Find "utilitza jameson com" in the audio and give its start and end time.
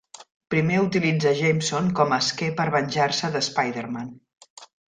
0.85-2.15